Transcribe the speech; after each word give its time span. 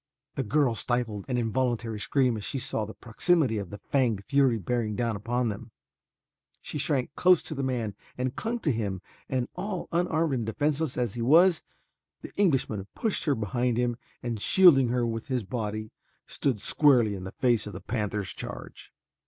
The 0.33 0.41
girl 0.41 0.73
stifled 0.73 1.25
an 1.29 1.37
involuntary 1.37 1.99
scream 1.99 2.35
as 2.35 2.43
she 2.43 2.57
saw 2.57 2.85
the 2.85 2.95
proximity 2.95 3.59
of 3.59 3.69
the 3.69 3.77
fanged 3.77 4.23
fury 4.25 4.57
bearing 4.57 4.95
down 4.95 5.15
upon 5.15 5.49
them. 5.49 5.69
She 6.59 6.79
shrank 6.79 7.13
close 7.13 7.43
to 7.43 7.53
the 7.53 7.61
man 7.61 7.93
and 8.17 8.35
clung 8.35 8.57
to 8.61 8.71
him 8.71 9.03
and 9.29 9.47
all 9.55 9.87
unarmed 9.91 10.33
and 10.33 10.45
defenseless 10.47 10.97
as 10.97 11.13
he 11.13 11.21
was, 11.21 11.61
the 12.23 12.33
Englishman 12.35 12.87
pushed 12.95 13.25
her 13.25 13.35
behind 13.35 13.77
him 13.77 13.95
and 14.23 14.41
shielding 14.41 14.87
her 14.87 15.05
with 15.05 15.27
his 15.27 15.43
body, 15.43 15.91
stood 16.25 16.59
squarely 16.59 17.13
in 17.13 17.23
the 17.23 17.31
face 17.33 17.67
of 17.67 17.73
the 17.73 17.79
panther's 17.81 18.33
charge. 18.33 18.91